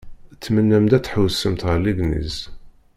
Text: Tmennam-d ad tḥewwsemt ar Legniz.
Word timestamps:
Tmennam-d 0.43 0.91
ad 0.97 1.03
tḥewwsemt 1.03 1.61
ar 1.71 1.77
Legniz. 1.83 2.35